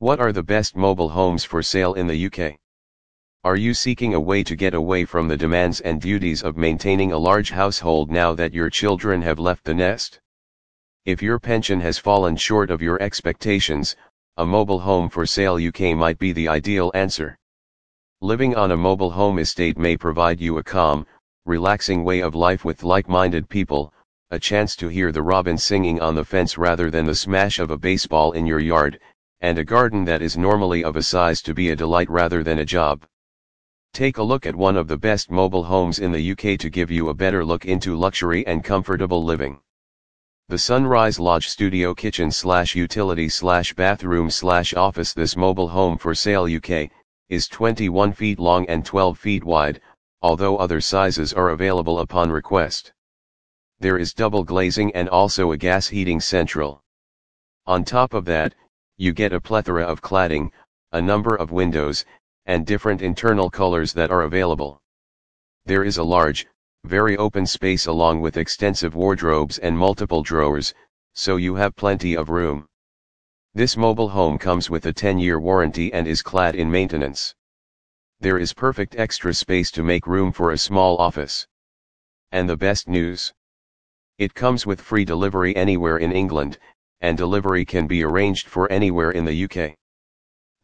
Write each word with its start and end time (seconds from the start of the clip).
What 0.00 0.18
are 0.18 0.32
the 0.32 0.42
best 0.42 0.76
mobile 0.76 1.10
homes 1.10 1.44
for 1.44 1.62
sale 1.62 1.92
in 1.92 2.06
the 2.06 2.24
UK? 2.24 2.58
Are 3.44 3.56
you 3.56 3.74
seeking 3.74 4.14
a 4.14 4.18
way 4.18 4.42
to 4.42 4.56
get 4.56 4.72
away 4.72 5.04
from 5.04 5.28
the 5.28 5.36
demands 5.36 5.82
and 5.82 6.00
duties 6.00 6.42
of 6.42 6.56
maintaining 6.56 7.12
a 7.12 7.18
large 7.18 7.50
household 7.50 8.10
now 8.10 8.32
that 8.32 8.54
your 8.54 8.70
children 8.70 9.20
have 9.20 9.38
left 9.38 9.62
the 9.62 9.74
nest? 9.74 10.18
If 11.04 11.20
your 11.20 11.38
pension 11.38 11.80
has 11.80 11.98
fallen 11.98 12.36
short 12.36 12.70
of 12.70 12.80
your 12.80 13.02
expectations, 13.02 13.94
a 14.38 14.46
mobile 14.46 14.80
home 14.80 15.10
for 15.10 15.26
sale 15.26 15.56
UK 15.56 15.94
might 15.94 16.18
be 16.18 16.32
the 16.32 16.48
ideal 16.48 16.90
answer. 16.94 17.36
Living 18.22 18.56
on 18.56 18.70
a 18.70 18.78
mobile 18.78 19.10
home 19.10 19.38
estate 19.38 19.76
may 19.76 19.98
provide 19.98 20.40
you 20.40 20.56
a 20.56 20.62
calm, 20.62 21.06
relaxing 21.44 22.04
way 22.04 22.20
of 22.20 22.34
life 22.34 22.64
with 22.64 22.84
like-minded 22.84 23.50
people, 23.50 23.92
a 24.30 24.38
chance 24.38 24.74
to 24.76 24.88
hear 24.88 25.12
the 25.12 25.22
robin 25.22 25.58
singing 25.58 26.00
on 26.00 26.14
the 26.14 26.24
fence 26.24 26.56
rather 26.56 26.90
than 26.90 27.04
the 27.04 27.14
smash 27.14 27.58
of 27.58 27.70
a 27.70 27.76
baseball 27.76 28.32
in 28.32 28.46
your 28.46 28.60
yard, 28.60 28.98
and 29.40 29.58
a 29.58 29.64
garden 29.64 30.04
that 30.04 30.22
is 30.22 30.36
normally 30.36 30.84
of 30.84 30.96
a 30.96 31.02
size 31.02 31.40
to 31.42 31.54
be 31.54 31.70
a 31.70 31.76
delight 31.76 32.10
rather 32.10 32.42
than 32.42 32.58
a 32.58 32.64
job. 32.64 33.04
Take 33.92 34.18
a 34.18 34.22
look 34.22 34.46
at 34.46 34.54
one 34.54 34.76
of 34.76 34.88
the 34.88 34.96
best 34.96 35.30
mobile 35.30 35.64
homes 35.64 35.98
in 35.98 36.12
the 36.12 36.32
UK 36.32 36.58
to 36.60 36.70
give 36.70 36.90
you 36.90 37.08
a 37.08 37.14
better 37.14 37.44
look 37.44 37.64
into 37.64 37.96
luxury 37.96 38.46
and 38.46 38.62
comfortable 38.62 39.24
living. 39.24 39.60
The 40.48 40.58
Sunrise 40.58 41.18
Lodge 41.18 41.48
Studio 41.48 41.94
Kitchen 41.94 42.30
slash 42.30 42.74
Utility 42.74 43.28
slash 43.28 43.72
Bathroom 43.74 44.30
slash 44.30 44.74
Office 44.74 45.12
This 45.12 45.36
mobile 45.36 45.68
home 45.68 45.96
for 45.96 46.14
sale 46.14 46.44
UK, 46.44 46.90
is 47.28 47.46
21 47.46 48.12
feet 48.12 48.38
long 48.38 48.66
and 48.66 48.84
12 48.84 49.18
feet 49.18 49.44
wide, 49.44 49.80
although 50.22 50.56
other 50.56 50.80
sizes 50.80 51.32
are 51.32 51.50
available 51.50 52.00
upon 52.00 52.30
request. 52.30 52.92
There 53.78 53.96
is 53.96 54.12
double 54.12 54.44
glazing 54.44 54.94
and 54.94 55.08
also 55.08 55.52
a 55.52 55.56
gas 55.56 55.88
heating 55.88 56.20
central. 56.20 56.82
On 57.66 57.84
top 57.84 58.12
of 58.12 58.24
that, 58.26 58.54
you 59.00 59.14
get 59.14 59.32
a 59.32 59.40
plethora 59.40 59.82
of 59.82 60.02
cladding, 60.02 60.50
a 60.92 61.00
number 61.00 61.34
of 61.34 61.52
windows, 61.52 62.04
and 62.44 62.66
different 62.66 63.00
internal 63.00 63.48
colors 63.48 63.94
that 63.94 64.10
are 64.10 64.24
available. 64.24 64.78
There 65.64 65.84
is 65.84 65.96
a 65.96 66.04
large, 66.04 66.46
very 66.84 67.16
open 67.16 67.46
space 67.46 67.86
along 67.86 68.20
with 68.20 68.36
extensive 68.36 68.94
wardrobes 68.94 69.56
and 69.56 69.74
multiple 69.74 70.22
drawers, 70.22 70.74
so 71.14 71.36
you 71.36 71.54
have 71.54 71.74
plenty 71.76 72.14
of 72.14 72.28
room. 72.28 72.66
This 73.54 73.74
mobile 73.74 74.10
home 74.10 74.36
comes 74.36 74.68
with 74.68 74.84
a 74.84 74.92
10-year 74.92 75.40
warranty 75.40 75.90
and 75.94 76.06
is 76.06 76.20
clad 76.20 76.54
in 76.54 76.70
maintenance. 76.70 77.34
There 78.20 78.36
is 78.36 78.52
perfect 78.52 78.96
extra 78.96 79.32
space 79.32 79.70
to 79.70 79.82
make 79.82 80.06
room 80.06 80.30
for 80.30 80.50
a 80.50 80.58
small 80.58 80.98
office. 80.98 81.46
And 82.32 82.46
the 82.46 82.56
best 82.58 82.86
news? 82.86 83.32
It 84.18 84.34
comes 84.34 84.66
with 84.66 84.78
free 84.78 85.06
delivery 85.06 85.56
anywhere 85.56 85.96
in 85.96 86.12
England, 86.12 86.58
and 87.00 87.16
delivery 87.16 87.64
can 87.64 87.86
be 87.86 88.02
arranged 88.02 88.46
for 88.46 88.70
anywhere 88.70 89.10
in 89.10 89.24
the 89.24 89.44
UK. 89.44 89.74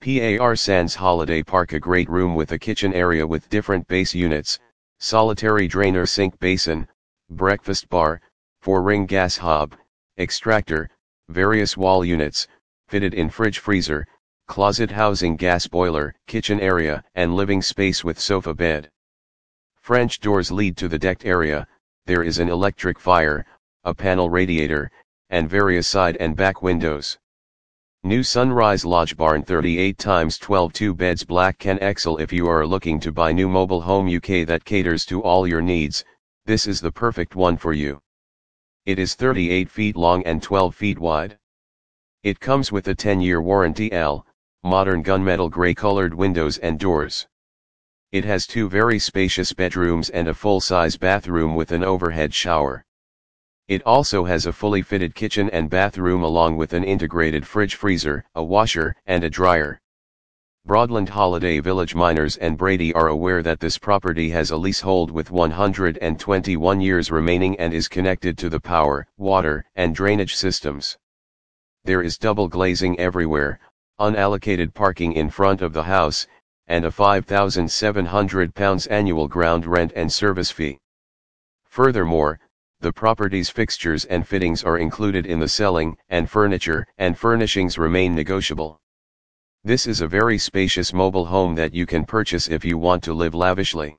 PAR 0.00 0.56
Sands 0.56 0.94
Holiday 0.94 1.42
Park 1.42 1.72
a 1.72 1.80
great 1.80 2.08
room 2.08 2.34
with 2.34 2.52
a 2.52 2.58
kitchen 2.58 2.94
area 2.94 3.26
with 3.26 3.50
different 3.50 3.86
base 3.88 4.14
units, 4.14 4.58
solitary 4.98 5.68
drainer 5.68 6.06
sink 6.06 6.38
basin, 6.38 6.88
breakfast 7.28 7.88
bar, 7.88 8.20
4-ring 8.64 9.06
gas 9.06 9.36
hob, 9.36 9.76
extractor, 10.18 10.88
various 11.28 11.76
wall 11.76 12.04
units, 12.04 12.48
fitted 12.88 13.14
in 13.14 13.28
fridge 13.28 13.58
freezer, 13.58 14.06
closet 14.46 14.90
housing 14.90 15.36
gas 15.36 15.66
boiler, 15.66 16.14
kitchen 16.26 16.58
area 16.60 17.04
and 17.14 17.36
living 17.36 17.62
space 17.62 18.02
with 18.02 18.18
sofa 18.18 18.52
bed. 18.52 18.90
French 19.80 20.20
doors 20.20 20.50
lead 20.50 20.76
to 20.76 20.88
the 20.88 20.98
decked 20.98 21.24
area, 21.24 21.66
there 22.06 22.22
is 22.22 22.38
an 22.38 22.48
electric 22.48 22.98
fire, 22.98 23.46
a 23.84 23.94
panel 23.94 24.28
radiator, 24.28 24.90
and 25.30 25.48
various 25.48 25.88
side 25.88 26.16
and 26.18 26.36
back 26.36 26.62
windows. 26.62 27.18
New 28.02 28.22
Sunrise 28.22 28.84
Lodge 28.84 29.16
Barn 29.16 29.42
38 29.42 29.98
times 29.98 30.38
12 30.38 30.72
2 30.72 30.94
beds 30.94 31.24
Black 31.24 31.58
Ken 31.58 31.78
Excel 31.80 32.16
If 32.16 32.32
you 32.32 32.48
are 32.48 32.66
looking 32.66 32.98
to 33.00 33.12
buy 33.12 33.32
new 33.32 33.48
mobile 33.48 33.80
home 33.80 34.08
UK 34.08 34.46
that 34.46 34.64
caters 34.64 35.04
to 35.06 35.22
all 35.22 35.46
your 35.46 35.62
needs, 35.62 36.04
this 36.46 36.66
is 36.66 36.80
the 36.80 36.90
perfect 36.90 37.36
one 37.36 37.56
for 37.56 37.72
you. 37.72 38.00
It 38.86 38.98
is 38.98 39.14
38 39.14 39.70
feet 39.70 39.96
long 39.96 40.22
and 40.24 40.42
12 40.42 40.74
feet 40.74 40.98
wide. 40.98 41.38
It 42.22 42.40
comes 42.40 42.72
with 42.72 42.88
a 42.88 42.94
10-year 42.94 43.40
warranty 43.40 43.92
L, 43.92 44.26
modern 44.64 45.04
gunmetal 45.04 45.50
gray 45.50 45.74
colored 45.74 46.12
windows 46.12 46.58
and 46.58 46.78
doors. 46.78 47.26
It 48.12 48.24
has 48.24 48.46
two 48.46 48.68
very 48.68 48.98
spacious 48.98 49.52
bedrooms 49.52 50.10
and 50.10 50.26
a 50.26 50.34
full-size 50.34 50.96
bathroom 50.96 51.54
with 51.54 51.70
an 51.70 51.84
overhead 51.84 52.34
shower. 52.34 52.84
It 53.70 53.86
also 53.86 54.24
has 54.24 54.46
a 54.46 54.52
fully 54.52 54.82
fitted 54.82 55.14
kitchen 55.14 55.48
and 55.50 55.70
bathroom 55.70 56.24
along 56.24 56.56
with 56.56 56.72
an 56.72 56.82
integrated 56.82 57.46
fridge 57.46 57.76
freezer, 57.76 58.24
a 58.34 58.42
washer, 58.42 58.96
and 59.06 59.22
a 59.22 59.30
dryer. 59.30 59.80
Broadland 60.66 61.10
Holiday 61.10 61.60
Village 61.60 61.94
miners 61.94 62.36
and 62.38 62.58
Brady 62.58 62.92
are 62.94 63.06
aware 63.06 63.44
that 63.44 63.60
this 63.60 63.78
property 63.78 64.28
has 64.30 64.50
a 64.50 64.56
leasehold 64.56 65.12
with 65.12 65.30
121 65.30 66.80
years 66.80 67.12
remaining 67.12 67.56
and 67.60 67.72
is 67.72 67.86
connected 67.86 68.36
to 68.38 68.48
the 68.48 68.58
power, 68.58 69.06
water, 69.16 69.64
and 69.76 69.94
drainage 69.94 70.34
systems. 70.34 70.98
There 71.84 72.02
is 72.02 72.18
double 72.18 72.48
glazing 72.48 72.98
everywhere, 72.98 73.60
unallocated 74.00 74.74
parking 74.74 75.12
in 75.12 75.30
front 75.30 75.62
of 75.62 75.74
the 75.74 75.84
house, 75.84 76.26
and 76.66 76.84
a 76.84 76.90
£5,700 76.90 78.88
annual 78.90 79.28
ground 79.28 79.64
rent 79.64 79.92
and 79.94 80.12
service 80.12 80.50
fee. 80.50 80.80
Furthermore, 81.68 82.40
the 82.80 82.92
property's 82.92 83.50
fixtures 83.50 84.06
and 84.06 84.26
fittings 84.26 84.64
are 84.64 84.78
included 84.78 85.26
in 85.26 85.38
the 85.38 85.48
selling, 85.48 85.96
and 86.08 86.30
furniture 86.30 86.86
and 86.96 87.18
furnishings 87.18 87.76
remain 87.76 88.14
negotiable. 88.14 88.80
This 89.62 89.86
is 89.86 90.00
a 90.00 90.08
very 90.08 90.38
spacious 90.38 90.94
mobile 90.94 91.26
home 91.26 91.54
that 91.56 91.74
you 91.74 91.84
can 91.84 92.06
purchase 92.06 92.48
if 92.48 92.64
you 92.64 92.78
want 92.78 93.02
to 93.02 93.12
live 93.12 93.34
lavishly. 93.34 93.98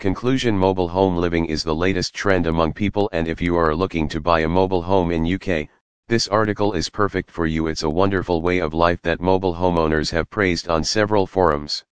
Conclusion 0.00 0.58
Mobile 0.58 0.88
home 0.88 1.16
living 1.16 1.46
is 1.46 1.62
the 1.62 1.74
latest 1.74 2.12
trend 2.12 2.48
among 2.48 2.72
people 2.72 3.08
and 3.12 3.28
if 3.28 3.40
you 3.40 3.56
are 3.56 3.76
looking 3.76 4.08
to 4.08 4.20
buy 4.20 4.40
a 4.40 4.48
mobile 4.48 4.82
home 4.82 5.12
in 5.12 5.32
UK, 5.32 5.68
this 6.08 6.26
article 6.26 6.72
is 6.72 6.90
perfect 6.90 7.30
for 7.30 7.46
you 7.46 7.68
it's 7.68 7.84
a 7.84 7.88
wonderful 7.88 8.42
way 8.42 8.58
of 8.58 8.74
life 8.74 9.00
that 9.02 9.20
mobile 9.20 9.54
homeowners 9.54 10.10
have 10.10 10.28
praised 10.28 10.68
on 10.68 10.82
several 10.82 11.28
forums. 11.28 11.84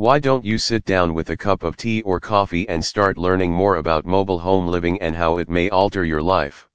Why 0.00 0.18
don't 0.18 0.46
you 0.46 0.56
sit 0.56 0.86
down 0.86 1.12
with 1.12 1.28
a 1.28 1.36
cup 1.36 1.62
of 1.62 1.76
tea 1.76 2.00
or 2.04 2.20
coffee 2.20 2.66
and 2.70 2.82
start 2.82 3.18
learning 3.18 3.52
more 3.52 3.76
about 3.76 4.06
mobile 4.06 4.38
home 4.38 4.66
living 4.66 4.98
and 5.02 5.14
how 5.14 5.36
it 5.36 5.50
may 5.50 5.68
alter 5.68 6.06
your 6.06 6.22
life? 6.22 6.69